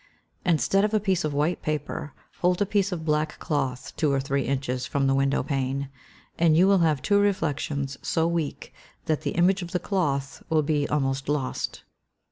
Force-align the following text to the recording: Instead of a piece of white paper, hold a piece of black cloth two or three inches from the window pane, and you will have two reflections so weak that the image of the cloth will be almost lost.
Instead 0.43 0.83
of 0.83 0.95
a 0.95 0.99
piece 0.99 1.23
of 1.23 1.31
white 1.31 1.61
paper, 1.61 2.11
hold 2.39 2.59
a 2.59 2.65
piece 2.65 2.91
of 2.91 3.05
black 3.05 3.37
cloth 3.37 3.95
two 3.95 4.11
or 4.11 4.19
three 4.19 4.45
inches 4.45 4.87
from 4.87 5.05
the 5.05 5.13
window 5.13 5.43
pane, 5.43 5.89
and 6.39 6.57
you 6.57 6.67
will 6.67 6.79
have 6.79 7.03
two 7.03 7.19
reflections 7.19 7.99
so 8.01 8.25
weak 8.27 8.73
that 9.05 9.21
the 9.21 9.33
image 9.35 9.61
of 9.61 9.73
the 9.73 9.79
cloth 9.79 10.41
will 10.49 10.63
be 10.63 10.89
almost 10.89 11.29
lost. 11.29 11.83